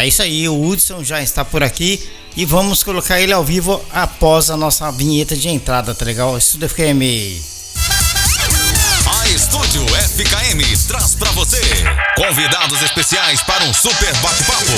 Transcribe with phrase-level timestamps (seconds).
[0.00, 2.02] É isso aí, o Hudson já está por aqui
[2.34, 6.38] e vamos colocar ele ao vivo após a nossa vinheta de entrada, tá legal?
[6.38, 7.02] Estúdio FKM.
[9.04, 11.60] A Estúdio FKM traz para você
[12.16, 14.72] convidados especiais para um super bate-papo.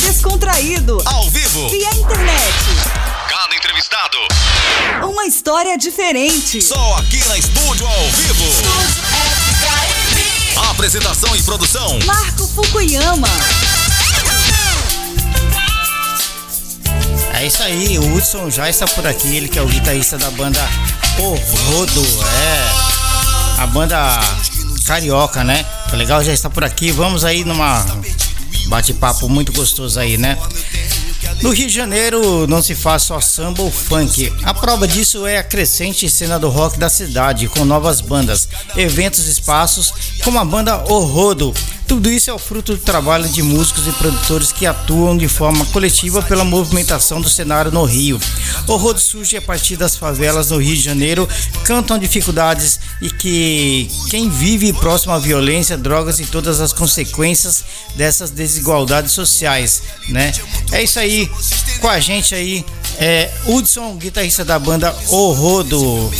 [0.00, 1.02] Descontraído.
[1.04, 1.68] Ao vivo.
[1.68, 2.54] Via internet.
[3.28, 4.16] Cada entrevistado.
[5.02, 6.62] Uma história diferente.
[6.62, 8.44] Só aqui na Estúdio ao vivo.
[10.70, 11.98] Apresentação e produção.
[12.06, 13.28] Marco Fukuyama.
[17.34, 20.30] É isso aí, o Hudson já está por aqui, ele que é o guitarrista da
[20.30, 20.60] banda
[21.18, 24.20] O Rodo, é a banda
[24.84, 25.64] carioca, né?
[25.90, 26.90] Tá legal, já está por aqui.
[26.90, 27.84] Vamos aí numa
[28.68, 30.38] bate-papo muito gostoso aí, né?
[31.42, 34.32] No Rio de Janeiro não se faz só samba ou funk.
[34.42, 39.26] A prova disso é a crescente cena do rock da cidade, com novas bandas, eventos
[39.26, 39.92] e espaços,
[40.22, 41.52] como a banda O Rodo.
[41.86, 45.64] Tudo isso é o fruto do trabalho de músicos e produtores que atuam de forma
[45.66, 48.18] coletiva pela movimentação do cenário no Rio.
[48.66, 51.28] O Rodo surge a partir das favelas no Rio de Janeiro,
[51.64, 57.64] cantam dificuldades e que quem vive próximo à violência, drogas e todas as consequências
[57.96, 60.32] dessas desigualdades sociais, né?
[60.72, 61.30] É isso aí,
[61.80, 62.64] com a gente aí
[62.98, 66.10] é Hudson, guitarrista da banda O Rodo.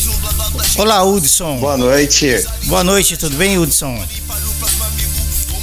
[0.77, 1.58] Olá, Hudson.
[1.58, 2.44] Boa noite.
[2.64, 4.02] Boa noite, tudo bem, Hudson?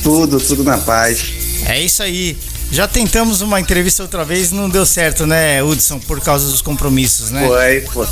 [0.03, 1.23] Tudo, tudo na paz.
[1.65, 2.37] É isso aí.
[2.71, 7.29] Já tentamos uma entrevista outra vez, não deu certo, né, Hudson, por causa dos compromissos,
[7.29, 7.45] né?
[7.45, 8.07] Foi, foi.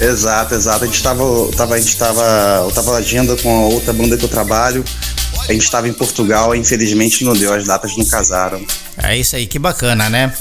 [0.00, 0.84] Exato, exato.
[0.84, 1.24] A gente tava,
[1.56, 4.82] tava, a gente tava, eu tava agenda com a outra banda que eu trabalho.
[5.48, 8.64] A gente estava em Portugal, infelizmente não deu, as datas não casaram.
[8.96, 10.32] É isso aí, que bacana, né?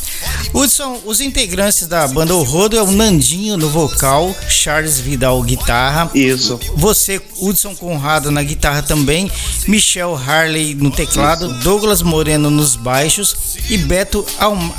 [0.53, 6.11] Hudson, os integrantes da banda O Rodo é o Nandinho no vocal, Charles Vidal guitarra.
[6.14, 6.59] Isso.
[6.75, 9.31] Você, Hudson Conrado na guitarra também,
[9.67, 11.59] Michel Harley no teclado, isso.
[11.59, 14.25] Douglas Moreno nos baixos e Beto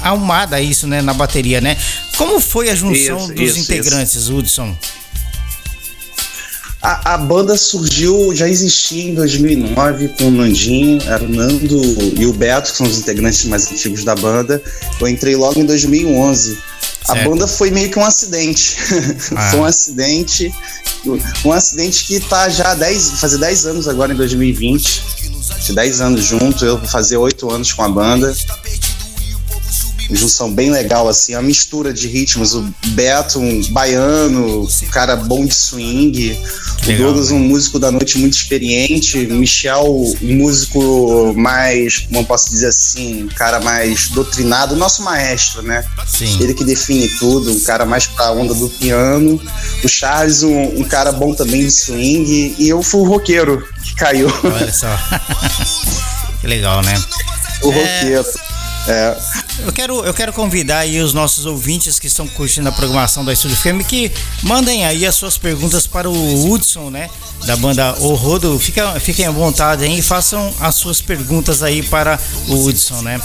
[0.03, 1.77] Almada, isso, né, na bateria, né?
[2.17, 4.77] Como foi a junção isso, dos isso, integrantes, Hudson?
[6.83, 11.79] A, a, banda surgiu, já existia em 2009 com o Nandinho, era o Nando
[12.19, 14.63] e o Beto, que são os integrantes mais antigos da banda.
[14.99, 16.55] Eu entrei logo em 2011.
[16.55, 16.63] Certo.
[17.07, 18.77] A banda foi meio que um acidente.
[19.37, 19.51] Ah.
[19.51, 20.53] foi um acidente,
[21.45, 25.03] um acidente que tá já há 10, fazer 10 anos agora em 2020.
[25.73, 28.35] 10 anos junto, eu vou fazer 8 anos com a banda
[30.13, 32.55] junção bem legal, assim, a mistura de ritmos.
[32.55, 36.39] O Beto, um baiano, um cara bom de swing.
[36.87, 39.19] Legal, o Douglas, um músico da noite muito experiente.
[39.27, 39.85] Michel,
[40.23, 44.77] um músico mais, como eu posso dizer assim, um cara mais doutrinado.
[44.77, 45.85] Nosso maestro, né?
[46.07, 46.39] Sim.
[46.41, 49.41] Ele que define tudo, um cara mais pra onda do piano.
[49.83, 52.55] O Charles, um, um cara bom também de swing.
[52.59, 54.29] E eu fui o roqueiro que caiu.
[54.45, 54.89] Olha só.
[56.41, 57.01] que legal, né?
[57.63, 57.75] O é...
[57.75, 58.50] roqueiro.
[58.89, 59.17] É.
[59.67, 63.33] Eu quero, eu quero convidar aí os nossos ouvintes que estão curtindo a programação da
[63.33, 64.11] Estúdio FM que
[64.43, 67.11] mandem aí as suas perguntas para o Hudson, né?
[67.47, 68.59] Da banda O Rodo.
[68.59, 73.21] Fica, fiquem à vontade aí e façam as suas perguntas aí para o Hudson, né?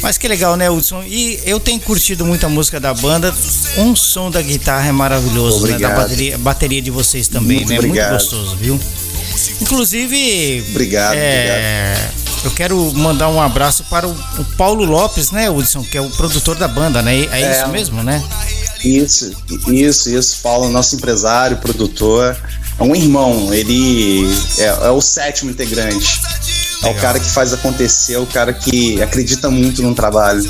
[0.00, 1.02] Mas que legal, né, Hudson?
[1.04, 3.34] E eu tenho curtido muito a música da banda.
[3.78, 5.80] Um som da guitarra é maravilhoso, obrigado.
[5.80, 5.88] né?
[5.88, 7.78] Da bateria, bateria de vocês também, muito né?
[7.78, 8.10] Obrigado.
[8.10, 8.80] Muito gostoso, viu?
[9.60, 10.64] Inclusive.
[10.70, 12.23] Obrigado, é, obrigado.
[12.44, 16.10] Eu quero mandar um abraço para o, o Paulo Lopes, né, Hudson, que é o
[16.10, 17.20] produtor da banda, né?
[17.20, 18.22] É, é isso mesmo, né?
[18.84, 19.32] Isso,
[19.68, 20.40] isso, isso.
[20.42, 22.36] Paulo, nosso empresário, produtor.
[22.78, 24.28] É um irmão, ele
[24.58, 26.20] é, é o sétimo integrante.
[26.82, 30.44] É o cara que faz acontecer, é o cara que acredita muito no trabalho.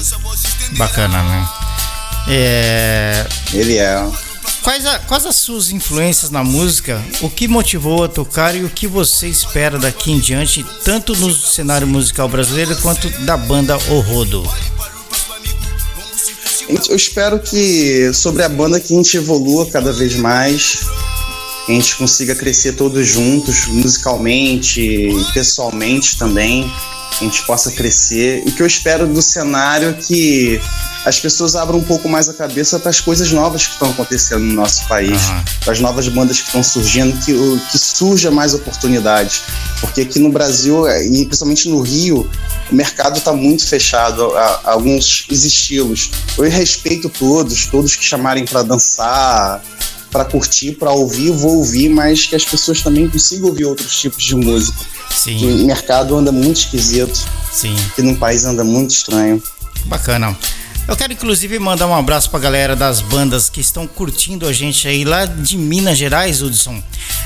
[0.76, 1.48] Bacana, né?
[2.28, 3.26] É...
[3.52, 4.04] Ele é.
[4.64, 6.98] Quais, a, quais as suas influências na música?
[7.20, 11.30] O que motivou a tocar e o que você espera daqui em diante, tanto no
[11.34, 14.42] cenário musical brasileiro quanto da banda O Rodo?
[16.88, 20.86] Eu espero que sobre a banda que a gente evolua cada vez mais,
[21.66, 26.72] que a gente consiga crescer todos juntos, musicalmente, pessoalmente também,
[27.20, 28.42] a gente possa crescer.
[28.46, 30.60] E que eu espero do cenário que
[31.04, 34.40] as pessoas abram um pouco mais a cabeça para as coisas novas que estão acontecendo
[34.40, 35.44] no nosso país, uhum.
[35.62, 37.32] para as novas bandas que estão surgindo, que,
[37.70, 39.42] que surja mais oportunidades.
[39.80, 42.28] Porque aqui no Brasil, é, e principalmente no Rio,
[42.70, 46.10] o mercado está muito fechado a, a, alguns estilos.
[46.38, 49.62] Eu respeito todos, todos que chamarem para dançar,
[50.14, 54.22] para curtir, para ouvir, vou ouvir, mas que as pessoas também consigam ouvir outros tipos
[54.22, 54.78] de música.
[55.10, 55.36] Sim.
[55.36, 57.20] Que o mercado anda muito esquisito.
[57.50, 57.74] Sim.
[57.96, 59.42] Que no país anda muito estranho.
[59.86, 60.36] Bacana.
[60.86, 64.86] Eu quero inclusive mandar um abraço pra galera das bandas que estão curtindo a gente
[64.86, 66.80] aí lá de Minas Gerais, Hudson.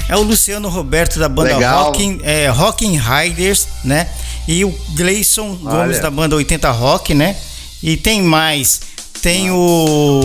[0.08, 4.08] É o Luciano Roberto da banda Rocking, é, Rocking Riders, né?
[4.46, 5.56] E o Gleison.
[5.56, 7.37] Gomes da banda 80 Rock, né?
[7.82, 8.81] E tem mais.
[9.20, 10.23] Tem o.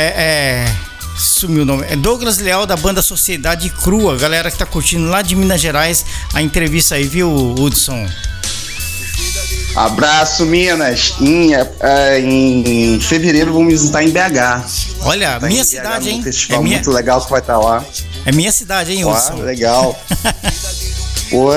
[0.00, 0.66] É.
[0.66, 1.84] é sumiu o nome.
[1.88, 4.16] É Douglas Leal da banda Sociedade Crua.
[4.16, 8.06] Galera que tá curtindo lá de Minas Gerais a entrevista aí, viu, Hudson?
[9.76, 11.14] Abraço, Minas.
[11.20, 14.64] Em, é, em fevereiro vamos estar em BH.
[15.02, 16.20] Olha, Tá minha BH cidade, hein?
[16.20, 17.84] É festival minha, muito legal que vai estar lá.
[18.24, 19.36] é minha cidade, hein, Hudson?
[19.42, 19.98] legal.
[21.30, 21.50] Pô,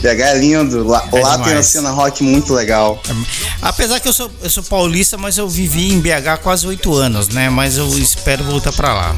[0.00, 0.84] BH é lindo.
[0.86, 1.66] Lá, É lá tem a demais.
[1.66, 3.00] cena rock muito legal.
[3.60, 6.94] Apesar que eu sou, eu sou paulista, mas eu vivi em BH há quase oito
[6.94, 7.50] anos, né?
[7.50, 9.16] Mas eu espero voltar pra lá.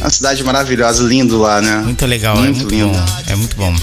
[0.00, 1.76] Uma cidade maravilhosa, lindo lá, né?
[1.78, 2.88] Muito legal, Muito é muito lindo.
[2.92, 3.06] bom.
[3.26, 3.74] É muito bom.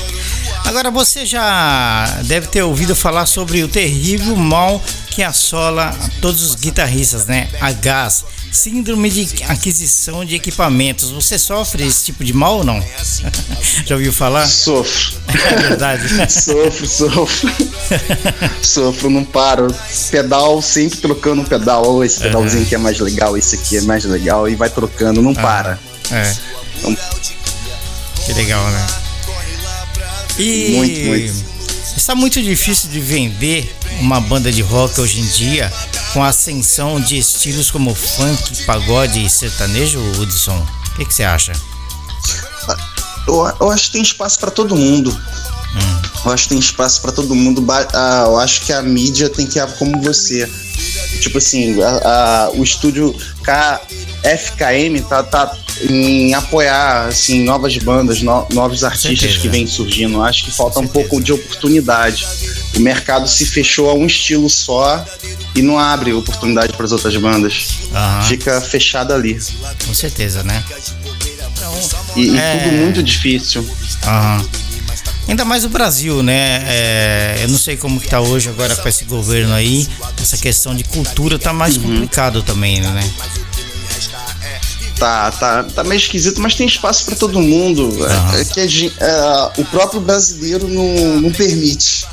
[0.66, 6.56] Agora você já deve ter ouvido falar sobre o terrível mal que assola todos os
[6.56, 7.50] guitarristas, né?
[7.62, 8.24] A gás,
[8.56, 11.12] síndrome de aquisição de equipamentos.
[11.12, 12.82] Você sofre esse tipo de mal ou não?
[13.86, 14.48] já ouviu falar?
[14.48, 15.18] Sofro.
[15.28, 16.08] É verdade.
[16.32, 17.52] sofro, sofro.
[18.64, 19.68] sofro, não paro.
[20.10, 22.04] Pedal, sempre trocando um pedal.
[22.04, 24.48] Esse pedalzinho aqui é mais legal, esse aqui é mais legal.
[24.48, 25.78] E vai trocando, não para.
[26.12, 26.36] É.
[26.80, 26.98] Então-
[28.26, 28.88] Que legal, né?
[30.38, 31.55] E Muito, muito.
[32.06, 35.74] Está muito difícil de vender uma banda de rock hoje em dia
[36.14, 40.56] com a ascensão de estilos como funk, pagode e sertanejo, Hudson.
[40.94, 41.52] O que que você acha?
[43.28, 45.10] Eu, eu acho que tem espaço pra todo mundo.
[45.12, 46.02] Hum.
[46.26, 47.66] Eu acho que tem espaço pra todo mundo.
[47.72, 50.48] Ah, eu acho que a mídia tem que ir como você.
[51.22, 58.48] Tipo assim, a- a- o estúdio KFKM tá, tá em apoiar assim, novas bandas, no-
[58.52, 59.40] novos artistas certeza.
[59.42, 60.22] que vêm surgindo.
[60.24, 62.26] Acho que falta um pouco de oportunidade.
[62.76, 65.04] O mercado se fechou a um estilo só
[65.54, 67.68] e não abre oportunidade para as outras bandas.
[68.28, 69.40] Fica fechado ali.
[69.86, 70.64] com certeza, né?
[72.16, 72.58] E, e É.
[72.58, 73.68] tudo muito difícil.
[75.28, 76.64] Ainda mais o Brasil, né?
[76.68, 79.88] É, eu não sei como que tá hoje agora com esse governo aí.
[80.22, 83.10] Essa questão de cultura tá mais complicado também, né?
[85.06, 87.96] Tá, tá, tá meio esquisito, mas tem espaço pra todo mundo.
[88.04, 88.40] Aham.
[88.40, 92.08] É, que é, o próprio brasileiro não, não permite.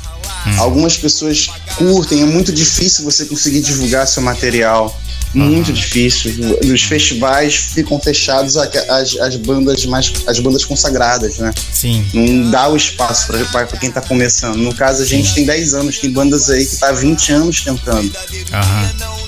[0.45, 0.59] Hum.
[0.59, 4.95] Algumas pessoas curtem, é muito difícil você conseguir divulgar seu material.
[5.33, 6.35] Muito difícil.
[6.71, 11.51] Os festivais ficam fechados as, as bandas mais as bandas consagradas, né?
[11.71, 12.05] Sim.
[12.13, 14.57] Não dá o espaço pra quem tá começando.
[14.57, 17.61] No caso, a gente tem 10 anos, tem bandas aí que tá há 20 anos
[17.61, 18.13] tentando.
[18.53, 19.22] Aham.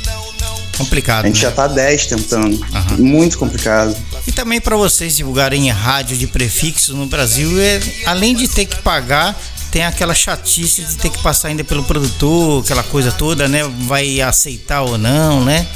[0.77, 1.41] Complicado, A gente né?
[1.41, 2.65] já tá há 10 tentando.
[2.97, 3.95] Muito complicado.
[4.27, 8.81] E também para vocês divulgarem rádio de prefixo no Brasil, é, além de ter que
[8.81, 9.35] pagar,
[9.71, 13.61] tem aquela chatice de ter que passar ainda pelo produtor, aquela coisa toda, né?
[13.81, 15.67] Vai aceitar ou não, né?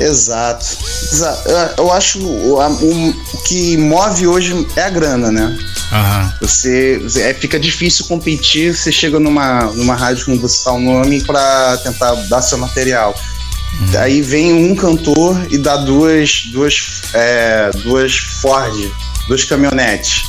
[0.00, 0.66] Exato.
[1.12, 5.58] Exa- Eu, acho o, o- o que move hoje é a grana, né?
[5.92, 6.34] Aham.
[6.40, 8.74] Você, você- é, fica difícil competir.
[8.76, 13.14] Você chega numa, numa rádio como você tá o nome para tentar dar seu material.
[13.98, 18.74] Aí vem um cantor e dá duas, duas, é, duas Ford,
[19.28, 20.22] duas caminhonetes.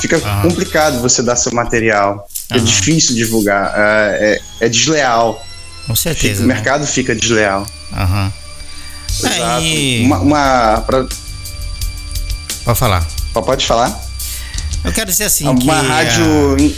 [0.00, 0.42] Fica Aham.
[0.42, 2.26] complicado você dar seu material.
[2.50, 3.72] É difícil divulgar.
[3.76, 5.44] É, é- é desleal.
[5.86, 6.44] Com Fica- certeza.
[6.44, 6.54] o né?
[6.54, 7.66] mercado fica desleal.
[7.92, 8.32] Aham.
[9.18, 9.34] Exato.
[9.56, 11.06] Aí, Uma, uma pra-
[12.64, 13.06] pode falar.
[13.32, 14.00] pode falar?
[14.84, 16.56] Eu quero dizer assim uma que rádio.
[16.58, 16.74] em-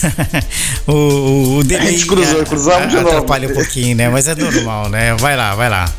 [0.86, 3.08] o, o, o delay A gente cruzou, a- cruzamos de novo.
[3.08, 4.08] atrapalha um pouquinho, né?
[4.08, 5.14] Mas é normal, né?
[5.16, 5.90] Vai lá, vai lá.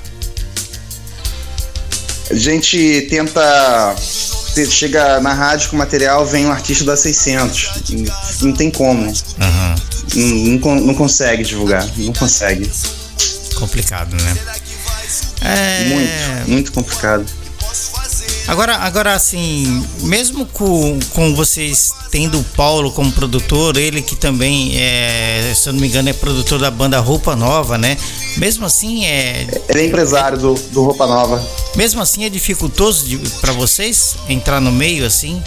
[2.29, 3.95] A gente tenta.
[4.53, 7.69] te- Chega na rádio com material, vem um artista da 600.
[8.41, 9.11] Não tem como.
[9.39, 9.75] Aham.
[10.15, 11.87] Não, não não consegue divulgar.
[11.97, 12.69] Não consegue.
[13.55, 14.37] Complicado, né?
[15.41, 15.83] É...
[15.85, 17.25] Muito, muito complicado.
[18.51, 24.73] Agora, agora assim, mesmo com, com vocês tendo o Paulo como produtor, ele que também
[24.77, 27.95] é, se eu não me engano, é produtor da banda Roupa Nova, né?
[28.35, 31.41] Mesmo assim, é, Ele é empresário do, do Roupa Nova.
[31.77, 35.41] mesmo assim é dificultoso para vocês entrar no meio assim?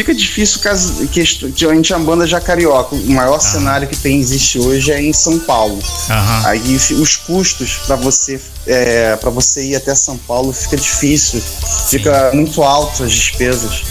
[0.00, 2.96] Fica difícil caso que a gente é uma banda já carioca.
[2.96, 5.78] O maior cenário que tem existe hoje é em São Paulo.
[6.08, 6.46] Aham.
[6.46, 11.42] Aí os custos para você é, para você ir até São Paulo fica difícil,
[11.90, 13.82] fica muito alto as despesas.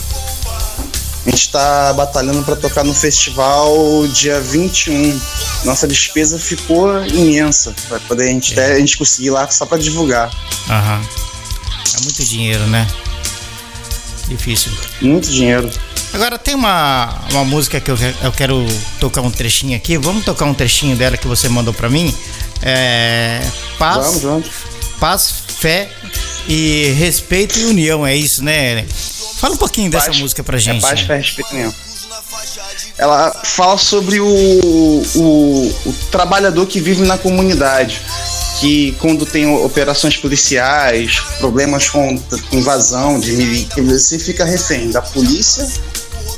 [1.28, 3.72] A gente está batalhando para tocar no festival
[4.08, 5.22] dia 21.
[5.64, 9.64] Nossa despesa ficou imensa para poder a gente, até, a gente conseguir ir lá só
[9.64, 10.32] para divulgar.
[10.68, 11.02] Aham.
[12.00, 12.88] É muito dinheiro, né?
[14.28, 14.72] Difícil.
[15.02, 15.70] Muito dinheiro.
[16.14, 18.66] Agora tem uma, uma música que eu, eu quero
[19.00, 19.98] tocar um trechinho aqui.
[19.98, 22.14] Vamos tocar um trechinho dela que você mandou pra mim.
[22.62, 23.40] É,
[23.78, 24.48] paz, Vamos, vamos.
[25.00, 25.90] paz, fé
[26.48, 28.06] e respeito e união.
[28.06, 28.84] É isso, né?
[29.38, 30.84] Fala um pouquinho dessa Paz- música pra gente.
[30.84, 31.74] É paz, fé, respeito mesmo.
[32.98, 38.02] Ela fala sobre o, o, o trabalhador que vive na comunidade.
[38.60, 45.02] Que quando tem operações policiais, problemas com, com invasão de que você fica refém da
[45.02, 45.66] polícia,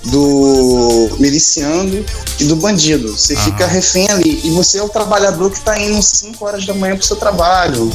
[0.05, 2.03] do miliciano
[2.39, 3.15] e do bandido.
[3.15, 3.43] Você Aham.
[3.43, 4.41] fica refém ali.
[4.43, 7.89] E você é o trabalhador que está indo 5 horas da manhã pro seu trabalho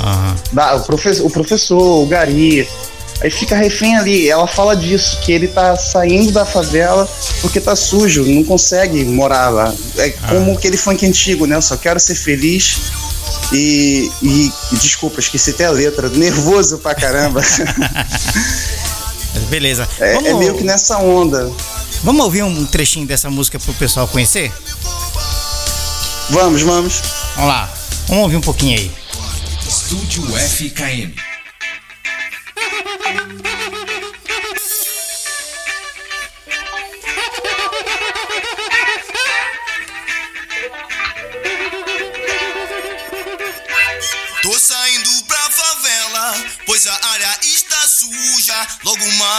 [0.52, 2.68] da- o, profe- o professor, o gari.
[3.20, 4.28] Aí fica refém ali.
[4.28, 7.08] Ela fala disso, que ele tá saindo da favela
[7.40, 9.74] porque tá sujo, não consegue morar lá.
[9.96, 11.56] É como aquele funk antigo, né?
[11.56, 12.76] Eu só quero ser feliz.
[13.52, 16.08] E, e, e desculpa, esqueci até a letra.
[16.10, 17.40] Nervoso pra caramba.
[19.48, 19.88] Beleza.
[20.00, 21.50] É, vamos, é meio que nessa onda.
[22.06, 24.52] Vamos ouvir um trechinho dessa música pro pessoal conhecer?
[26.30, 27.02] Vamos, vamos.
[27.34, 27.68] Vamos lá.
[28.06, 28.90] Vamos ouvir um pouquinho aí.
[29.68, 31.35] Estúdio FKM.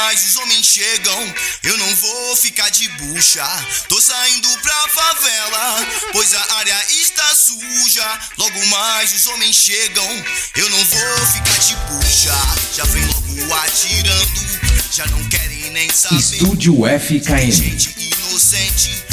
[0.07, 3.45] Logo mais os homens chegam, eu não vou ficar de bucha.
[3.89, 8.19] Tô saindo pra favela, pois a área está suja.
[8.37, 10.07] Logo mais os homens chegam,
[10.55, 12.31] eu não vou ficar de bucha.
[12.73, 14.61] Já vem logo atirando,
[14.93, 16.15] já não querem nem saber.
[16.15, 17.51] Estúdio FKM.
[17.51, 19.03] Gente inocente,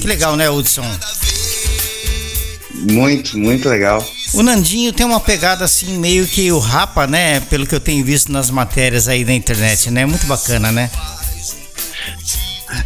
[0.00, 0.86] Que legal, né, Hudson?
[2.92, 4.08] Muito, muito legal.
[4.34, 7.40] O Nandinho tem uma pegada assim, meio que o Rapa, né?
[7.40, 10.04] Pelo que eu tenho visto nas matérias aí da internet, né?
[10.04, 10.90] Muito bacana, né?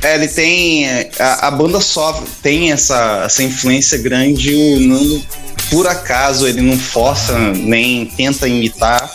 [0.02, 0.86] É, ele tem.
[1.18, 4.54] A, a banda só tem essa, essa influência grande.
[4.54, 5.26] O Nando,
[5.70, 9.10] por acaso, ele não força nem tenta imitar.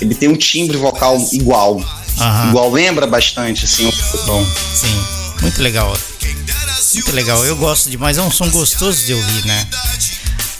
[0.00, 1.80] Ele tem um timbre vocal igual.
[2.18, 2.48] Aham.
[2.48, 4.44] Igual, lembra bastante, assim, o tom.
[4.74, 5.04] Sim,
[5.40, 5.96] muito legal.
[6.94, 9.66] Muito legal, eu gosto demais, é um som gostoso de ouvir, né?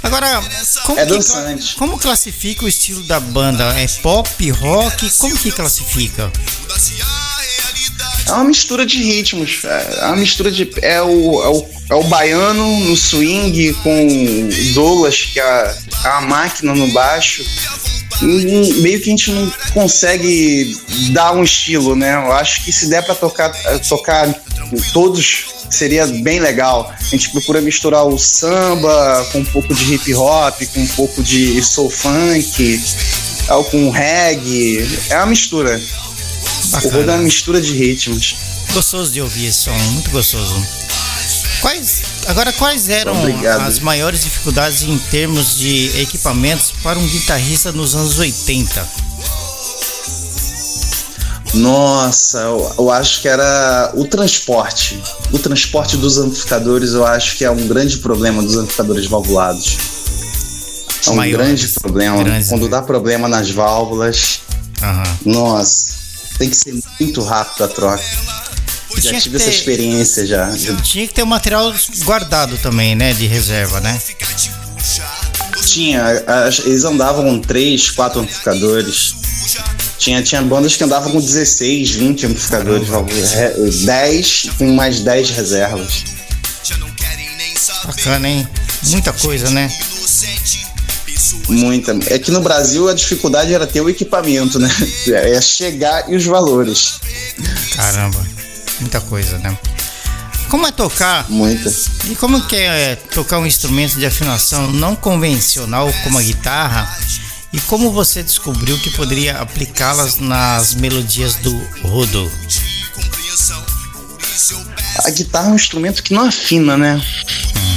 [0.03, 0.43] Agora,
[0.85, 3.65] como, É que como classifica o estilo da banda?
[3.79, 5.11] É pop, rock?
[5.19, 6.31] Como que classifica?
[8.29, 9.63] É uma mistura de ritmos.
[9.65, 10.71] É uma mistura de.
[10.83, 16.17] É o, é o, é o baiano no swing com o Douglas, que é a,
[16.17, 17.45] a máquina no baixo.
[18.21, 20.77] Meio que a gente não consegue
[21.11, 22.15] dar um estilo, né?
[22.15, 23.53] Eu acho que se der pra tocar,
[23.89, 24.35] tocar
[24.93, 26.93] todos seria bem legal.
[26.99, 31.23] A gente procura misturar o samba com um pouco de hip hop, com um pouco
[31.23, 32.81] de soul funk,
[33.71, 34.87] com reggae.
[35.11, 35.81] É uma mistura.
[36.73, 38.37] O rodo é uma mistura de ritmos.
[38.73, 40.55] Gostoso de ouvir esse som, muito gostoso.
[41.61, 43.63] Quais, agora, quais eram Obrigado.
[43.63, 48.89] as maiores dificuldades em termos de equipamentos para um guitarrista nos anos 80?
[51.55, 52.39] Nossa,
[52.79, 55.03] eu, acho que era o transporte.
[55.33, 59.77] O transporte dos amplificadores, eu acho que é um grande problema dos amplificadores valvulados.
[61.07, 62.23] É um Maiores, grande problema.
[62.23, 62.69] grandes, Quando né?
[62.69, 64.41] dá problema nas válvulas,
[64.83, 65.19] Aham.
[65.25, 65.95] nossa,
[66.39, 68.05] tem que ser muito rápido a troca.
[68.99, 70.51] E Já tinha que tive essa ter- experiência já.
[70.83, 71.73] Tinha que ter o material
[72.05, 73.13] guardado também, né?
[73.13, 74.01] De reserva, né?
[75.67, 79.15] Tinha, as- eles andavam com 3, 4 amplificadores.
[79.99, 82.89] Tinha, tinha bandas que andavam com 16, 20 amplificadores,
[83.33, 86.05] re- 10 com mais 10 reservas.
[87.85, 88.49] Bacana, hein?
[88.85, 89.71] Muita coisa, né?
[91.49, 91.97] Muita.
[92.07, 94.71] É que no Brasil a dificuldade era ter o equipamento, né?
[95.09, 96.95] É chegar e os valores.
[97.75, 98.25] Caramba,
[98.81, 99.57] muita coisa, né?
[100.49, 101.71] Como é tocar Muita.
[102.07, 106.91] e como que é tocar um instrumento de afinação não convencional como a guitarra
[107.53, 112.31] e como você descobriu que poderia aplicá-las nas melodias do rodo?
[115.05, 117.03] A guitarra é um instrumento que não afina, né?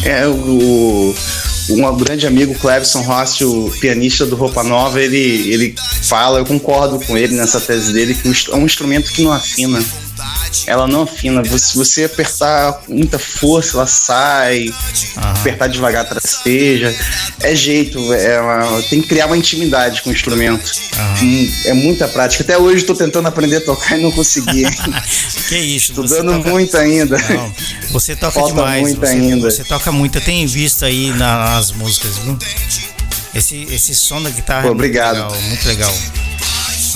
[0.03, 1.15] É o.
[1.69, 6.99] Um grande amigo, Clevson Rossi, o pianista do Roupa Nova, ele, ele fala, eu concordo
[7.05, 9.81] com ele nessa tese dele, que é um instrumento que não afina.
[10.67, 11.43] Ela não afina.
[11.57, 14.65] Se você apertar com muita força, ela sai.
[15.15, 16.93] Apertar devagar, trasteja.
[17.41, 18.13] É jeito.
[18.13, 20.71] É uma- tem que criar uma intimidade com o instrumento.
[21.21, 22.43] Hum, É muita prática.
[22.43, 24.63] Até hoje estou tentando aprender a tocar e não consegui.
[25.49, 25.91] Que isso?
[25.91, 27.17] Estudando toca- muito ainda.
[27.17, 27.53] Não,
[27.91, 28.81] você toca Falta demais.
[28.81, 29.51] muito você, ainda.
[29.51, 30.17] você toca muito.
[30.17, 32.37] Eu tenho visto aí nas músicas, viu?
[33.35, 35.13] Esse, esse som da guitarra Pô, é muito obrigado.
[35.15, 35.93] legal, muito legal.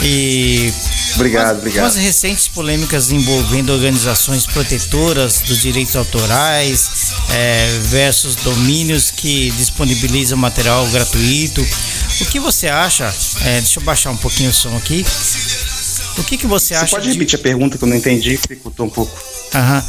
[0.01, 0.71] E
[1.15, 1.85] Obrigado, com obrigado.
[1.85, 10.85] as recentes polêmicas envolvendo organizações protetoras dos direitos autorais é, versus domínios que disponibilizam material
[10.87, 11.61] gratuito,
[12.21, 13.13] o que você acha?
[13.45, 15.05] é, deixa eu baixar um pouquinho o som aqui.
[16.17, 17.13] O que, que você, Você acha pode de...
[17.13, 19.11] repetir a pergunta que eu não entendi, dificultou um pouco.
[19.53, 19.83] Aham.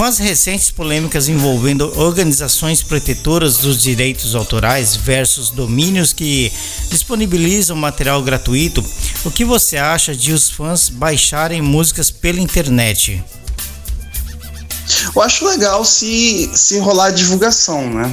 [0.00, 6.50] Com as recentes polêmicas envolvendo organizações protetoras dos direitos autorais versus domínios que
[6.88, 8.82] disponibilizam material gratuito,
[9.26, 13.22] o que você acha de os fãs baixarem músicas pela internet?
[15.14, 18.10] Eu acho legal se, se rolar divulgação, né?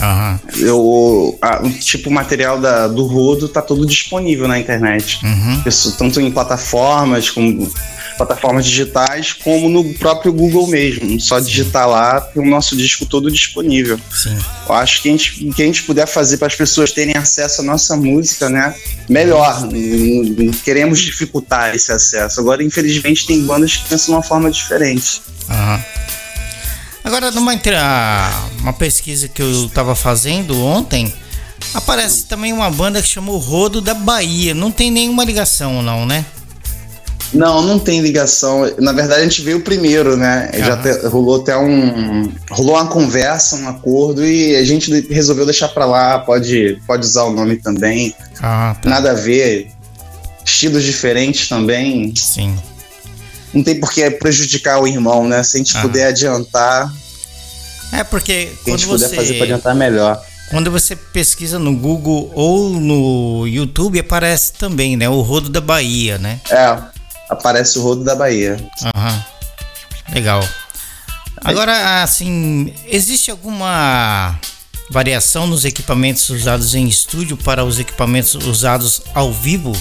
[0.00, 0.40] Aham.
[0.56, 5.20] Eu, a- o tipo o material da, do Rodo tá todo disponível na internet.
[5.24, 5.62] Uhum.
[5.64, 7.70] Isso, tanto em plataformas como
[8.18, 11.18] plataformas digitais, como no próprio Google mesmo.
[11.20, 13.98] Só digitar lá tem o nosso disco todo disponível.
[14.12, 14.36] Sim.
[14.68, 17.62] Eu acho que a gente, que a gente puder fazer para as pessoas terem acesso
[17.62, 18.74] à nossa música, né?
[19.08, 19.62] Melhor.
[19.62, 22.40] Não- Queremos dificultar esse acesso.
[22.40, 25.22] Agora, infelizmente, tem bandas que pensam de uma forma diferente.
[25.48, 25.82] Aham.
[27.04, 27.54] Agora, numa
[28.60, 31.10] uma pesquisa que eu tava fazendo ontem,
[31.72, 34.52] aparece também uma banda que chama o Rodo da Bahia.
[34.52, 36.26] Não tem nenhuma ligação, não, né?
[37.32, 38.62] Não, não tem ligação.
[38.78, 40.50] Na verdade, a gente veio primeiro, né?
[40.54, 42.30] Já te- rolou até um.
[42.50, 46.18] Rolou uma conversa, um acordo, e a gente resolveu deixar pra lá.
[46.20, 48.14] Pode, pode usar o nome também.
[48.40, 48.88] Ah, tá.
[48.88, 49.70] Nada a ver.
[50.44, 52.14] Estilos diferentes também.
[52.16, 52.56] Sim.
[53.52, 55.42] Não tem por que prejudicar o irmão, né?
[55.42, 56.90] Se a gente puder adiantar,
[57.92, 60.22] É porque que a quando gente puder você, fazer pra adiantar melhor.
[60.50, 65.08] quando você pesquisa no Google ou no YouTube, aparece também, né?
[65.08, 66.40] O Rodo da Bahia, né?
[66.50, 66.78] É,
[67.28, 68.56] aparece o rodo da Bahia.
[68.94, 69.24] Aham.
[70.12, 70.42] Legal.
[71.44, 74.38] Agora, assim, existe alguma
[74.90, 79.72] variação nos equipamentos usados em estúdio para os equipamentos usados ao vivo?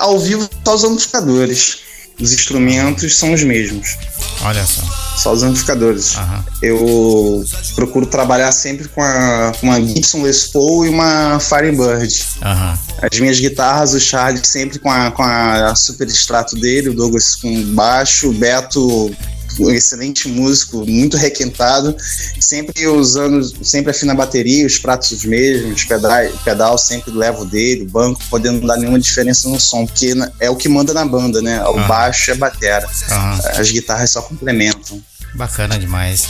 [0.00, 1.85] Ao vivo, só os amplificadores.
[2.20, 3.96] Os instrumentos são os mesmos.
[4.42, 4.82] Olha só.
[5.16, 6.16] Só os amplificadores.
[6.16, 6.44] Aham.
[6.62, 7.44] Eu
[7.74, 12.24] procuro trabalhar sempre com, a, uma Gibson Les Paul e uma Firebird.
[12.42, 12.78] Aham.
[13.02, 17.36] As minhas guitarras, o Charlie sempre com a, com a super extrato dele, o Douglas
[17.36, 19.14] com baixo, o Beto,
[19.58, 21.96] um excelente músico, muito requintado,
[22.40, 26.12] sempre usando, sempre afina a bateria, os pratos os mesmos, pedal,
[26.44, 30.50] pedal sempre levo dele, o banco, podendo não dar nenhuma diferença no som, porque é
[30.50, 31.62] o que manda na banda, né?
[31.64, 31.86] O Ah.
[31.86, 32.86] baixo é a batera.
[33.10, 33.40] Aham.
[33.58, 35.02] As guitarras só complementam.
[35.34, 36.26] Bacana demais.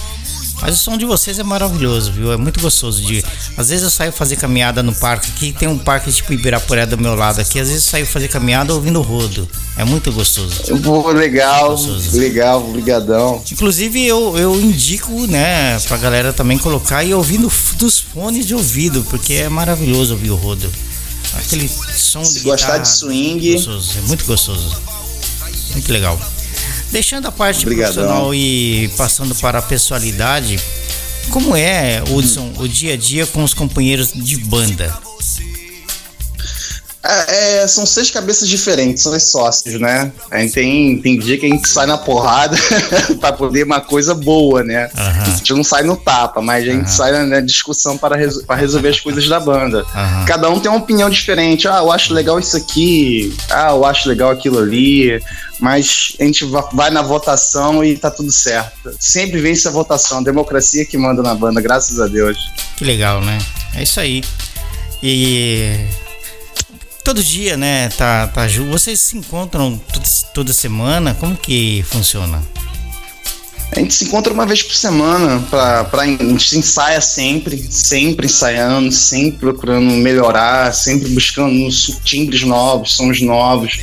[0.61, 2.33] Mas o som de vocês é maravilhoso, viu?
[2.33, 3.23] É muito gostoso de.
[3.57, 6.97] Às vezes eu saio fazer caminhada no parque aqui, tem um parque tipo Ibirapuera do
[6.97, 9.49] meu lado aqui, às vezes eu saio fazer caminhada ouvindo rodo.
[9.77, 10.55] É muito gostoso.
[10.83, 12.19] Pô, legal, Gostoso.
[12.19, 13.43] legal, brigadão.
[13.53, 18.55] Inclusive eu, eu indico, né, pra galera também colocar e ouvir no, dos fones de
[18.55, 20.71] ouvido, porque é maravilhoso ouvir o rodo.
[21.35, 24.81] Aquele som Se de gostar guitarra, de swing, gostoso, é muito gostoso.
[25.73, 26.19] Muito legal.
[26.91, 27.93] Deixando a parte Obrigadão.
[27.95, 30.59] profissional e passando para a pessoalidade,
[31.31, 34.97] como é, Hudson, o dia a dia com os companheiros de banda?
[37.09, 40.11] É, é, são seis cabeças diferentes, são os sócios, né?
[40.31, 42.57] A gente tem, tem dia que a gente sai na porrada
[43.21, 44.91] pra poder uma coisa boa, né?
[44.95, 48.43] A gente não sai no tapa, mas a gente sai na, na discussão para, resol-
[48.45, 49.85] para resolver as coisas da banda.
[50.27, 51.69] Cada um tem uma opinião diferente.
[51.69, 53.35] Ah, eu acho legal isso aqui.
[53.51, 55.21] Ah, eu acho legal aquilo ali.
[55.61, 58.95] Mas a gente va- vai na votação e tá tudo certo.
[59.01, 60.19] Sempre vence a votação.
[60.19, 62.37] A democracia que manda na banda, graças a Deus.
[62.77, 63.39] Que legal, né?
[63.75, 64.23] É isso aí.
[65.03, 65.73] E
[67.07, 71.15] todo dia, né, tá, tá Ju, vocês se encontram toda, toda semana?
[71.15, 72.43] Como que funciona?
[73.71, 78.27] A gente se encontra uma vez por semana, pra, pra, a gente ensaia sempre, sempre
[78.27, 81.69] ensaiando, sempre procurando melhorar, sempre buscando
[82.03, 83.79] timbres novos, sons novos.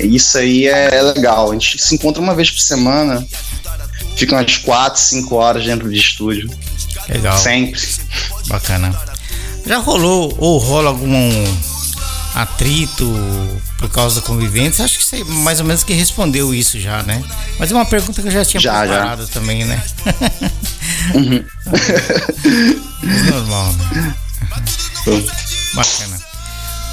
[0.00, 1.50] Isso aí é, é legal.
[1.50, 3.24] A gente se encontra uma vez por semana,
[4.16, 6.50] fica umas 4, 5 horas dentro de estúdio.
[7.08, 7.80] Legal, Sempre.
[8.48, 8.92] bacana.
[9.64, 11.44] Já rolou ou rola algum
[12.34, 13.06] atrito
[13.78, 14.84] por causa da convivência?
[14.84, 17.22] Acho que você mais ou menos que respondeu isso já, né?
[17.58, 18.92] Mas é uma pergunta que eu já tinha Já, já.
[18.92, 19.82] preparado também, né?
[21.14, 21.42] Uhum.
[23.30, 24.14] Normal, né?
[25.74, 26.20] Bacana.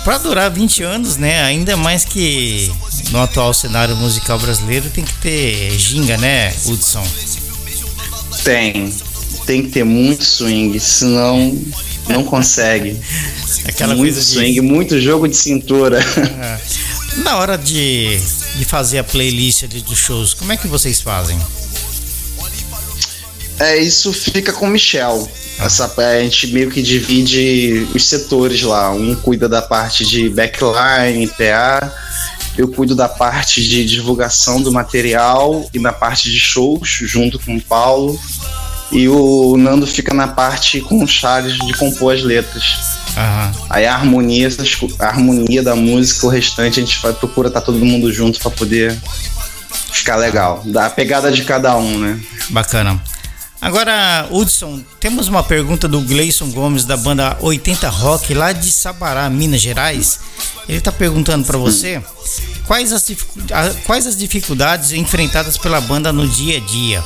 [0.04, 1.42] Pra durar 20 anos, né?
[1.44, 2.72] Ainda mais que
[3.12, 7.06] no atual cenário musical brasileiro tem que ter ginga, né, Hudson?
[8.44, 8.94] Tem.
[9.46, 11.58] Tem que ter muito swing, senão
[12.10, 13.00] não consegue.
[13.66, 14.28] Aquela muito coisa de.
[14.28, 16.00] swing, muito jogo de cintura.
[17.24, 18.20] Na hora de,
[18.58, 21.38] de fazer a playlist ali dos shows, como é que vocês fazem?
[23.60, 25.28] É, isso fica com o Michel.
[25.60, 28.92] Essa, a gente meio que divide os setores lá.
[28.92, 31.92] Um cuida da parte de backline, PA.
[32.56, 37.56] Eu cuido da parte de divulgação do material e da parte de shows, junto com
[37.56, 38.20] o Paulo.
[38.92, 42.64] E o Nando fica na parte com o Charles de compor as letras.
[43.18, 43.52] Aham.
[43.70, 44.48] Aí a harmonia,
[45.00, 48.52] a harmonia da música, o restante a gente vai, procura estar todo mundo junto pra
[48.52, 48.98] poder
[49.92, 50.62] ficar legal.
[50.66, 52.20] Dá a pegada de cada um, né?
[52.50, 53.02] Bacana.
[53.60, 59.28] Agora, Hudson, temos uma pergunta do Gleison Gomes da banda 80 Rock lá de Sabará,
[59.30, 60.20] Minas Gerais.
[60.70, 62.02] Ele está perguntando para você
[62.66, 63.10] quais as,
[63.86, 67.04] quais as dificuldades enfrentadas pela banda no dia a dia.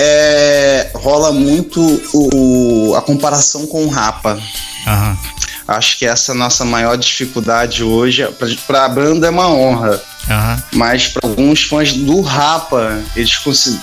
[0.00, 1.80] É, rola muito
[2.14, 4.38] o, a comparação com o Rapa.
[4.86, 5.18] Aham,
[5.66, 8.24] Acho que essa é a nossa maior dificuldade hoje.
[8.38, 10.00] Pra, pra banda é uma honra.
[10.30, 13.38] aham, Mas para alguns fãs do Rapa, eles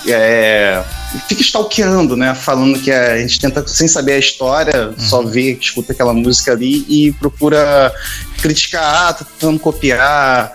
[0.08, 0.82] é,
[1.28, 2.34] fica stalkeando, né?
[2.34, 6.84] Falando que a gente tenta, sem saber a história, só vê, escuta aquela música ali
[6.88, 7.92] e procura
[8.40, 10.52] criticar, ah, tá tentando copiar,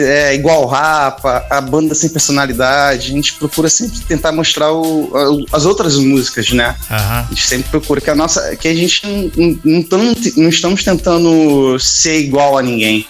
[0.00, 3.10] é igual Rapa, a banda sem personalidade.
[3.10, 6.74] A gente procura sempre tentar mostrar o- as outras músicas, né?
[6.90, 7.24] aham.
[7.24, 10.48] A gente sempre procura que a nossa, que a gente não, não, não tam- não
[10.48, 13.06] estamos tentando ser igual a ninguém.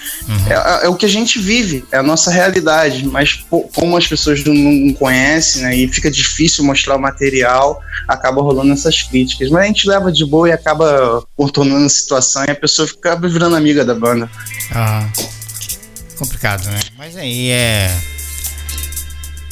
[0.48, 3.06] É, é o que a gente vive, é a nossa realidade.
[3.06, 7.80] Mas pô, como as pessoas não, não conhecem, né, e fica difícil mostrar o material,
[8.08, 9.50] acaba rolando essas críticas.
[9.50, 13.06] Mas a gente leva de boa e acaba contornando a situação e a pessoa fica
[13.10, 14.28] acaba virando amiga da banda.
[14.74, 15.10] aham.
[16.16, 16.80] Complicado, né?
[16.96, 17.94] Mas aí é.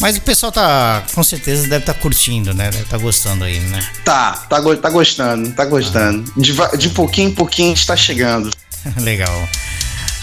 [0.01, 2.65] Mas o pessoal tá, com certeza, deve estar curtindo, né?
[2.71, 3.87] Deve estar gostando aí, né?
[4.05, 6.31] Tá, tá, go- tá gostando, tá gostando.
[6.37, 8.51] De, de pouquinho em pouquinho a gente tá chegando.
[9.01, 9.49] Legal.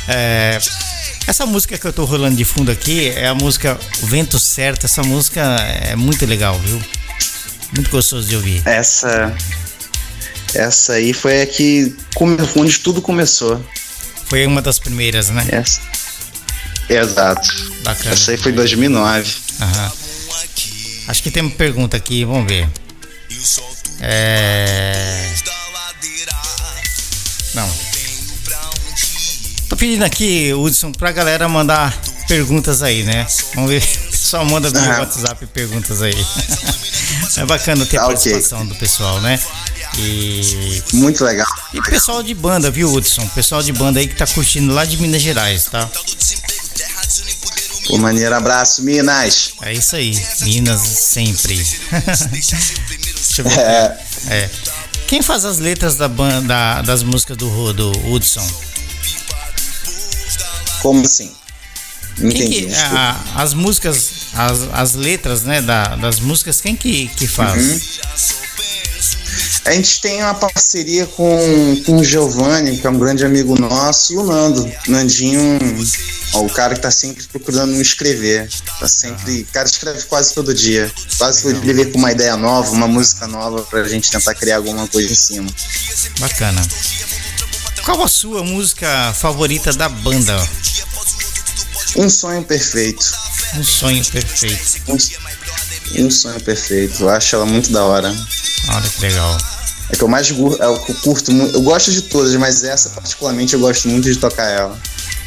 [0.07, 0.59] É,
[1.25, 4.85] essa música que eu tô rolando de fundo aqui é a música O Vento Certo.
[4.85, 6.81] Essa música é muito legal, viu?
[7.73, 8.61] Muito gostoso de ouvir.
[8.65, 9.33] Essa.
[10.53, 11.95] Essa aí foi a que
[12.55, 13.63] onde tudo começou.
[14.25, 15.45] Foi uma das primeiras, né?
[15.49, 15.79] Essa.
[16.89, 17.49] Exato.
[17.83, 18.13] Bacana.
[18.13, 19.35] Essa aí foi em 2009.
[19.61, 19.91] Aham.
[21.07, 22.69] Acho que tem uma pergunta aqui, vamos ver.
[23.99, 25.29] É.
[27.53, 27.69] Não.
[29.69, 33.25] Tô pedindo aqui, Hudson, pra galera mandar perguntas aí, né?
[33.55, 33.81] Vamos ver.
[34.13, 34.99] Só manda no Aham.
[34.99, 36.13] WhatsApp perguntas aí.
[37.37, 38.15] É bacana ter a Tá, ok.
[38.15, 39.39] participação do pessoal, né?
[39.97, 41.47] E, Muito legal.
[41.73, 43.25] e pessoal de banda, viu, Hudson?
[43.29, 45.89] Pessoal de banda aí que tá curtindo lá de Minas Gerais, tá?
[47.91, 49.51] Pô, maneiro abraço, Minas.
[49.61, 50.17] É isso aí.
[50.41, 51.55] Minas sempre.
[52.31, 53.59] Deixa eu ver.
[53.59, 53.97] É,
[54.29, 54.49] É.
[55.07, 58.47] Quem faz as letras da banda, das músicas do, do Hudson?
[60.81, 61.29] como assim?
[62.17, 62.47] Entendi.
[62.47, 62.95] que, desculpa.
[62.97, 67.61] a- as músicas, as, as letras, né, da, das músicas, quem que, que faz?
[67.63, 67.79] Uhum.
[69.65, 74.13] A gente tem uma parceria com, com o Giovanni, que é um grande amigo nosso,
[74.13, 74.71] e o Nando.
[74.87, 75.59] Nandinho,
[76.33, 78.49] ó, o cara que tá sempre procurando me escrever.
[78.79, 79.41] Tá sempre.
[79.41, 80.91] O cara escreve quase todo dia.
[81.17, 84.87] Quase todo dia com uma ideia nova, uma música nova pra gente tentar criar alguma
[84.87, 85.49] coisa em cima.
[86.19, 86.61] Bacana.
[87.83, 90.37] Qual a sua música favorita da banda?
[91.97, 93.05] Um sonho perfeito.
[93.55, 94.81] Um sonho perfeito.
[94.87, 97.01] Um, um sonho perfeito.
[97.03, 98.15] Eu acho ela muito da hora.
[98.69, 99.37] Olha que legal.
[99.89, 100.33] É que eu mais é
[100.67, 101.55] o que eu curto muito.
[101.55, 104.79] Eu gosto de todas, mas essa particularmente eu gosto muito de tocar ela.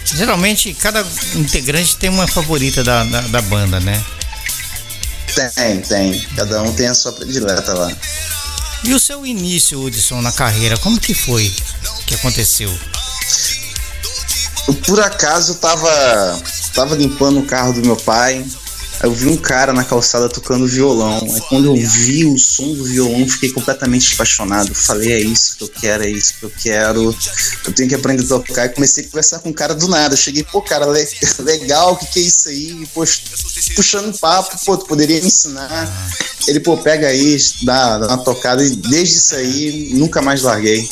[0.04, 4.02] Geralmente, cada integrante tem uma favorita da, da, da banda, né?
[5.54, 6.20] Tem, tem.
[6.36, 7.90] Cada um tem a sua predileta lá.
[8.84, 11.52] E o seu início, Hudson, na carreira, como que foi
[12.06, 12.70] que aconteceu?
[14.68, 16.42] Eu, por acaso tava,
[16.74, 18.44] tava limpando o carro do meu pai.
[19.00, 21.18] Aí Eu vi um cara na calçada tocando violão.
[21.34, 24.74] Aí quando eu vi o som do violão, fiquei completamente apaixonado.
[24.74, 27.16] Falei, é isso que eu quero, é isso que eu quero.
[27.66, 28.66] Eu tenho que aprender a tocar.
[28.66, 30.14] E comecei a conversar com o cara do nada.
[30.14, 31.08] Eu cheguei, pô, cara, le-
[31.40, 32.86] legal, o que, que é isso aí?
[33.76, 35.92] Puxando papo, pô, tu poderia me ensinar.
[36.46, 38.64] Ele, pô, pega aí, dá, dá uma tocada.
[38.64, 40.88] E desde isso aí, nunca mais larguei.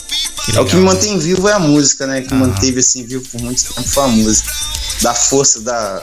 [0.54, 2.20] É o que me mantém vivo é a música, né?
[2.22, 4.50] Que manteve assim vivo por muito tempo foi a música.
[5.00, 6.02] Da força, da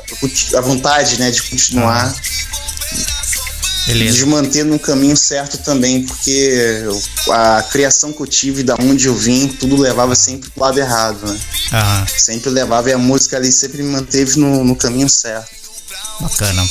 [0.56, 2.14] a vontade, né, de continuar,
[3.88, 4.18] Beleza.
[4.18, 6.84] de manter no caminho certo também, porque
[7.32, 11.26] a criação que eu tive, da onde eu vim, tudo levava sempre pro lado errado,
[11.26, 11.40] né?
[11.74, 15.50] Aham, Sempre levava e a música ali sempre me manteve no, no caminho certo.
[16.20, 16.64] bacana.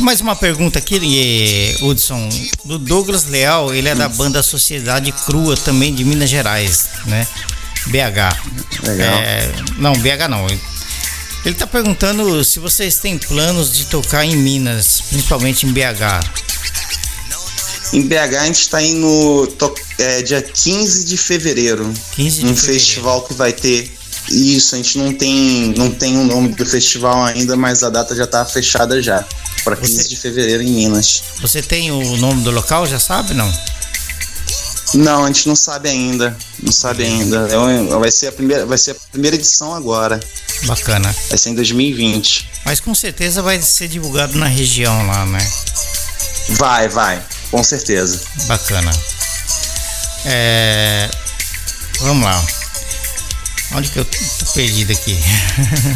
[0.00, 2.28] Mais uma pergunta aqui, Hudson.
[2.64, 7.26] Do Douglas Leal, ele é da banda Sociedade Crua, também de Minas Gerais, né?
[7.86, 8.86] BH.
[8.86, 9.18] Legal.
[9.18, 10.46] É, não, BH não.
[11.44, 16.20] Ele tá perguntando se vocês têm planos de tocar em Minas, principalmente em BH.
[17.92, 19.56] Em BH a gente tá indo
[19.98, 21.90] é, dia 15 de fevereiro.
[22.16, 22.56] 15 de um fevereiro.
[22.80, 23.90] festival que vai ter
[24.30, 28.14] Isso, a gente não tem, não tem o nome do festival ainda, mas a data
[28.14, 29.24] já tá fechada já.
[29.64, 31.22] Para 15 Você- de fevereiro em Minas.
[31.40, 33.50] Você tem o nome do local, já sabe, não?
[34.94, 36.36] Não, a gente não sabe ainda.
[36.62, 37.48] Não sabe ainda.
[37.48, 40.18] É vai, ser a primeira, vai ser a primeira edição agora.
[40.64, 41.14] Bacana.
[41.28, 42.50] Vai ser em 2020.
[42.64, 45.38] Mas com certeza vai ser divulgado na região lá, né?
[46.50, 47.22] Vai, vai.
[47.50, 48.20] Com certeza.
[48.46, 48.90] Bacana.
[50.24, 51.10] É...
[52.00, 52.44] Vamos lá.
[53.72, 55.18] Onde que eu tô perdido aqui?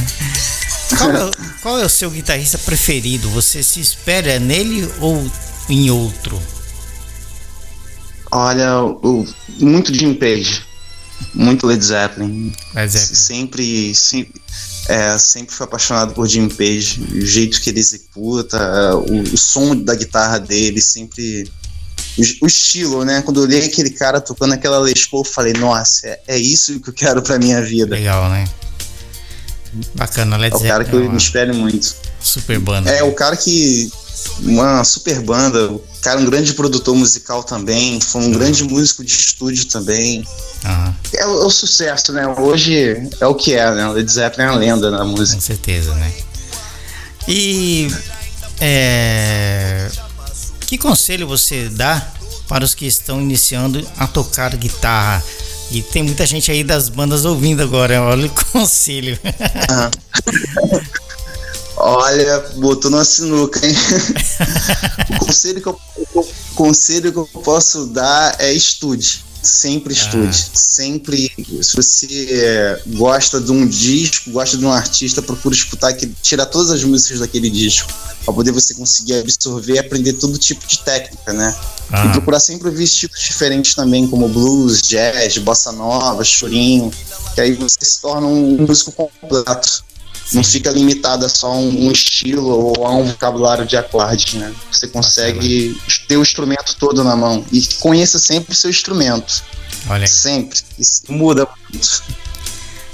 [0.99, 1.31] qual, é,
[1.63, 3.31] qual é o seu guitarrista preferido?
[3.31, 5.31] Você se espera nele ou
[5.69, 6.41] em outro?
[8.33, 9.27] Olha, o,
[9.61, 10.65] muito Jim Page.
[11.35, 12.53] Muito Led Zeppelin.
[12.75, 13.15] Led Zeppelin.
[13.15, 14.43] Sempre, sempre,
[14.89, 17.01] é, sempre fui apaixonado por Jim Page.
[17.13, 21.51] O jeito que ele executa, é, o, o som da guitarra dele, sempre.
[22.19, 23.23] O, o estilo, né?
[23.23, 26.81] Quando eu olhei aquele cara tocando aquela Les Paul, eu falei, nossa, é, é isso
[26.81, 27.95] que eu quero pra minha vida.
[27.95, 28.47] Legal, né?
[29.95, 31.95] Bacana, Led É o cara Zeppelin que é eu me uma espelho muito.
[32.21, 32.91] super banda.
[32.91, 33.91] É o cara que.
[34.41, 39.13] Uma super banda, o cara um grande produtor musical também, foi um grande músico de
[39.13, 40.25] estúdio também.
[40.65, 42.27] Aham, É o, é o sucesso, né?
[42.27, 43.89] Hoje é o que é, né?
[43.89, 45.37] O Led Zeppelin é uma lenda na música.
[45.37, 46.13] com certeza, né?
[47.29, 47.89] E
[48.61, 49.89] é,
[50.67, 52.05] que conselho você dá
[52.49, 55.23] para os que estão iniciando a tocar guitarra?
[55.71, 59.19] E tem muita gente aí das bandas ouvindo agora, olha o conselho.
[61.77, 63.75] Olha, botou numa sinuca, hein?
[65.21, 65.81] o, conselho que eu,
[66.15, 69.25] o conselho que eu posso dar é estude.
[69.43, 70.51] Sempre estude.
[70.55, 71.33] Sempre.
[71.61, 76.47] Se você é, gosta de um disco, gosta de um artista, procura escutar, aquele, tirar
[76.47, 77.93] todas as músicas daquele disco.
[78.25, 81.57] Pra poder você conseguir absorver e aprender todo tipo de técnica, né?
[81.91, 82.07] Ah.
[82.07, 86.93] E procurar sempre ouvir estilos diferentes também, como blues, jazz, bossa nova, chorinho.
[87.35, 89.85] Que aí você se torna um músico completo.
[90.33, 94.55] Não fica limitado a só um, um estilo ou a um vocabulário de acordes, né?
[94.71, 97.45] Você consegue ter o instrumento todo na mão.
[97.53, 99.43] E conheça sempre o seu instrumento.
[99.89, 100.09] Olha aí.
[100.09, 100.59] Sempre.
[100.79, 102.03] Isso muda muito.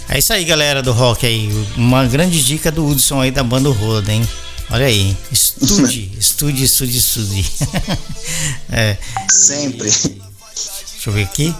[0.08, 1.50] É isso aí, galera do rock aí.
[1.76, 4.26] Uma grande dica do Hudson aí da banda Roda, hein?
[4.70, 5.16] Olha aí.
[5.30, 7.52] Estude, estude, estude, estude.
[8.72, 8.96] é,
[9.30, 9.90] Sempre.
[9.90, 11.54] Deixa eu ver aqui.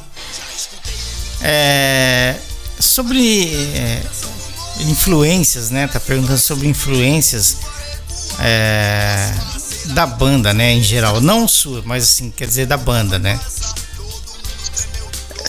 [1.41, 2.37] É,
[2.81, 4.03] sobre é,
[4.81, 5.87] influências, né?
[5.87, 7.57] Tá perguntando sobre influências
[8.41, 9.33] é,
[9.95, 10.73] da banda, né?
[10.73, 13.39] Em geral, não sua, mas assim, quer dizer da banda, né?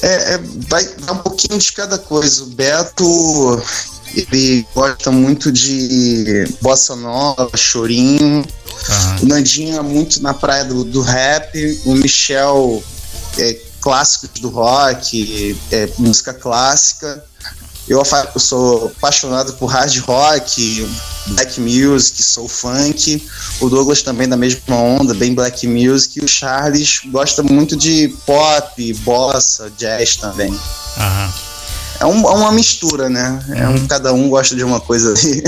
[0.02, 2.44] É, é, vai dar um pouquinho de cada coisa.
[2.44, 3.62] O Beto,
[4.16, 8.46] ele gosta muito de bossa nova, chorinho.
[8.90, 9.20] Aham.
[9.22, 11.82] O Nandinho é muito na praia do, do rap.
[11.86, 12.82] O Michel
[13.38, 17.24] é clássicos do rock, é música clássica.
[17.90, 18.04] Eu,
[18.36, 20.88] eu sou apaixonado por hard rock,
[21.28, 23.28] black music, soul funk.
[23.60, 26.20] O Douglas também da mesma onda, bem black music.
[26.20, 30.54] E o Charles gosta muito de pop, bossa, jazz também.
[30.98, 31.34] Aham.
[32.00, 33.44] É, um- é uma mistura, né?
[33.56, 35.44] É um, cada um gosta de uma coisa ali.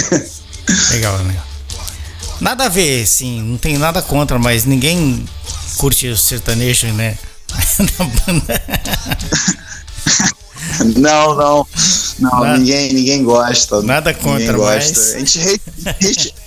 [0.89, 1.39] Legal, né?
[2.41, 5.23] Nada a ver, sim, não tem nada contra, mas ninguém
[5.77, 7.17] curte o sertanejo, né?
[10.97, 11.67] Não, não.
[12.19, 13.81] Não, Nada- ninguém, ninguém gosta.
[13.81, 14.99] Nada contra, gosta.
[14.99, 15.61] mas- A, gente re-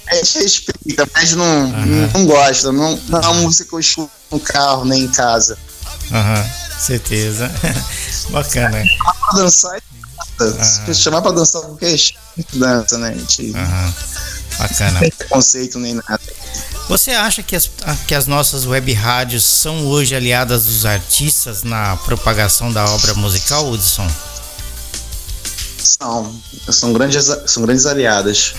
[0.08, 1.66] a gente respeita, mas não,
[2.14, 2.70] não gosta.
[2.72, 5.58] Não, não é uma música que eu escuto no carro, nem em casa.
[6.12, 6.46] Aham,
[6.78, 7.50] certeza.
[8.30, 8.82] Bacana.
[9.28, 9.80] Pra dançar,
[10.86, 11.96] se chamar pra dançar qualquer
[12.52, 13.08] dança, né?
[13.10, 13.94] A gente não.
[14.58, 15.00] Bacana.
[15.00, 16.20] tem preconceito nem nada.
[16.88, 17.70] Você acha que as,
[18.06, 23.70] que as nossas web rádios são hoje aliadas dos artistas na propagação da obra musical,
[23.70, 24.06] Hudson?
[25.78, 26.34] São,
[26.68, 28.54] são grandes, são grandes aliadas.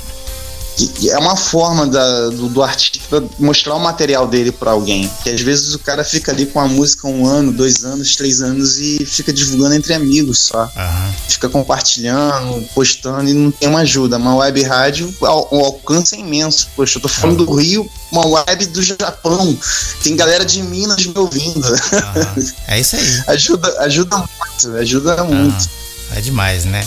[1.10, 5.10] É uma forma da- do, do artista mostrar o material dele pra alguém.
[5.24, 8.42] Que às vezes o cara fica ali com a música um ano, dois anos, três
[8.42, 10.70] anos e fica divulgando entre amigos só.
[10.76, 11.14] Aham.
[11.30, 14.18] Fica compartilhando, postando e não tem uma ajuda.
[14.18, 16.68] Uma web rádio, al- o alcance é imenso.
[16.76, 19.58] Poxa, eu tô falando do Rio, uma web do Japão.
[20.04, 21.66] Tem galera de Minas me ouvindo.
[21.66, 22.36] aham.
[22.68, 23.24] É isso aí.
[23.28, 25.70] ajuda, ajuda muito, ajuda muito.
[26.12, 26.86] É demais, né?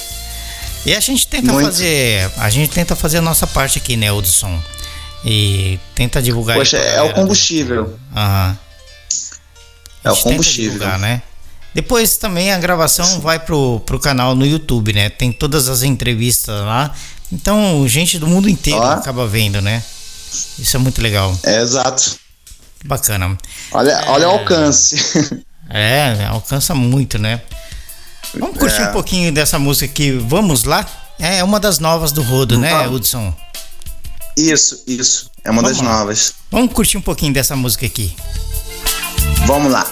[0.88, 1.66] E a gente tenta Muito.
[1.66, 2.30] fazer.
[2.38, 4.58] A gente tenta fazer a nossa parte aqui, né, Hudson?
[5.22, 7.98] E tenta divulgar Poxa, é o combustível.
[8.16, 8.58] Aham.
[10.02, 10.72] É o combustível.
[10.72, 11.20] divulgar, né?
[11.74, 15.10] Depois também a gravação vai pro, pro canal no YouTube, né?
[15.10, 16.94] Tem todas as entrevistas lá.
[17.30, 18.92] Então, gente do mundo inteiro Ó.
[18.92, 19.84] acaba vendo, né?
[20.58, 21.38] Isso é muito legal.
[21.42, 22.16] É exato.
[22.86, 23.36] Bacana.
[23.72, 25.44] Olha, olha o alcance.
[25.70, 27.42] É, alcança muito, né?
[28.34, 28.88] Vamos curtir É.
[28.88, 30.86] um pouquinho dessa música aqui, vamos lá?
[31.18, 32.96] É uma das novas do Rodo, né, Vamos.
[32.96, 33.34] Hudson?
[34.36, 35.30] Isso, isso.
[35.44, 35.98] É uma Vamos das lá.
[35.98, 36.34] novas.
[36.50, 38.14] Vamos curtir um pouquinho dessa música aqui.
[39.46, 39.86] Vamos lá.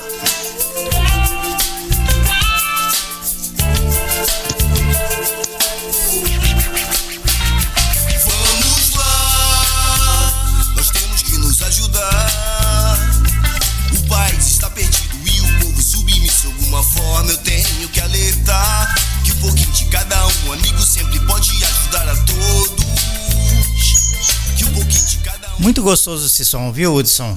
[25.66, 27.36] Muito gostoso esse som, viu, Hudson?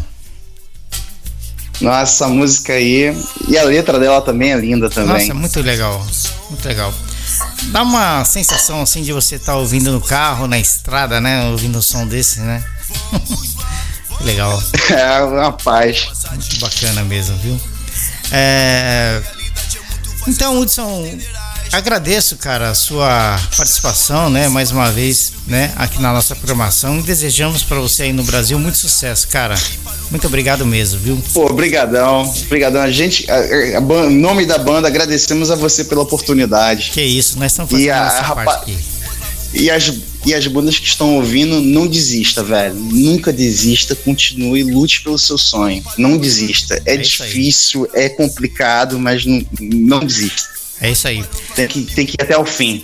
[1.82, 3.12] Nossa, essa música aí.
[3.48, 5.28] E a letra dela também é linda também.
[5.28, 6.06] Nossa, muito legal,
[6.48, 6.94] muito legal.
[7.72, 11.50] Dá uma sensação assim de você estar ouvindo no carro, na estrada, né?
[11.50, 12.64] Ouvindo um som desse, né?
[14.22, 14.62] Legal,
[14.96, 16.08] É uma paz.
[16.30, 17.60] muito bacana mesmo, viu?
[18.32, 19.24] É...
[20.28, 21.18] Então, Hudson,
[21.72, 24.48] agradeço, cara, a sua participação, né?
[24.48, 25.72] Mais uma vez, né?
[25.76, 29.56] Aqui na nossa programação e desejamos para você aí no Brasil muito sucesso, cara.
[30.10, 31.22] Muito obrigado mesmo, viu?
[31.34, 32.32] Pô, brigadão.
[32.50, 32.82] Brigadão.
[32.82, 36.92] A gente, a, a ban- em nome da banda, agradecemos a você pela oportunidade.
[36.92, 38.78] Que isso, nós estamos fazendo E a nossa parte aqui.
[39.52, 39.92] E as,
[40.28, 42.76] e as bandas que estão ouvindo, não desista, velho.
[42.76, 45.84] Nunca desista, continue, lute pelo seu sonho.
[45.98, 46.82] Não desista.
[46.86, 50.59] É, É difícil, é complicado, mas não, não desista.
[50.82, 51.24] É isso aí.
[51.56, 52.84] Tem que, tem que ir até o fim.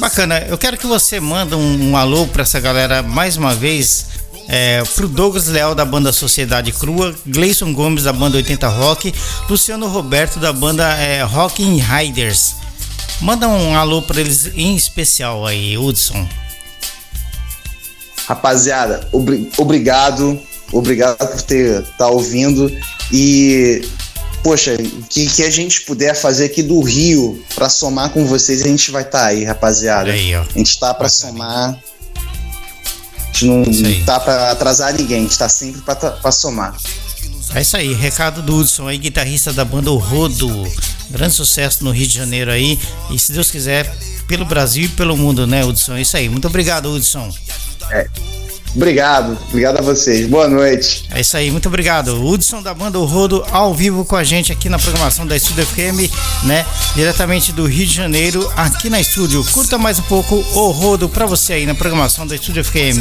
[0.00, 4.06] Bacana, eu quero que você manda um, um alô pra essa galera mais uma vez.
[4.50, 9.12] É, pro Douglas Leal da banda Sociedade Crua, Gleison Gomes da banda 80 Rock,
[9.46, 12.54] Luciano Roberto da banda é, Rock in Riders.
[13.20, 16.26] Manda um alô pra eles em especial aí, Hudson.
[18.26, 20.40] Rapaziada, obri- obrigado.
[20.72, 22.70] Obrigado por ter tá ouvindo.
[23.10, 23.86] E,
[24.42, 24.76] poxa,
[25.08, 28.90] que, que a gente puder fazer aqui do Rio pra somar com vocês, a gente
[28.90, 30.10] vai estar aí, rapaziada.
[30.10, 30.42] Aí, ó.
[30.42, 31.10] A gente tá pra Bacana.
[31.10, 31.78] somar.
[33.20, 36.76] A gente não tá pra atrasar ninguém, a gente tá sempre pra somar.
[37.54, 40.70] É isso aí, recado do Hudson aí, guitarrista da banda O Rodo.
[41.10, 42.78] Grande sucesso no Rio de Janeiro aí.
[43.10, 43.90] E se Deus quiser,
[44.26, 45.94] pelo Brasil e pelo mundo, né, Hudson?
[45.94, 46.28] É isso aí.
[46.28, 47.32] Muito obrigado, Hudson.
[48.74, 50.26] Obrigado, obrigado a vocês.
[50.26, 51.04] Boa noite.
[51.10, 52.08] É isso aí, muito obrigado.
[52.14, 55.36] O Hudson da banda O Rodo ao vivo com a gente aqui na programação da
[55.36, 56.10] Estúdio FM,
[56.44, 56.64] né?
[56.94, 59.44] Diretamente do Rio de Janeiro, aqui na estúdio.
[59.52, 62.98] Curta mais um pouco O Rodo pra você aí na programação da Estúdio FM.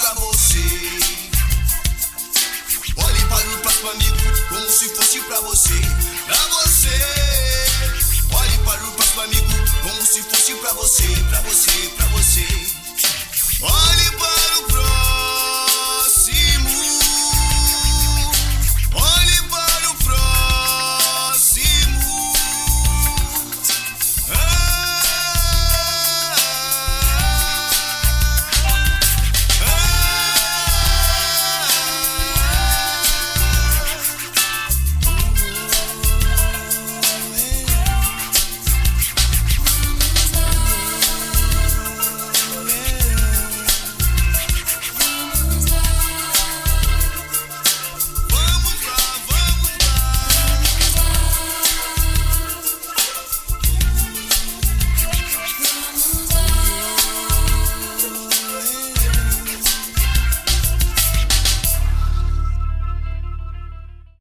[0.00, 0.98] Pra você.
[2.96, 4.16] Olhe para o próximo amigo
[4.48, 5.74] como se fosse pra você.
[6.26, 6.88] Pra você.
[8.32, 9.46] Olhe para o próximo amigo
[9.82, 12.46] como se fosse pra você, pra você, pra você.
[13.60, 14.99] Olhe para o próximo.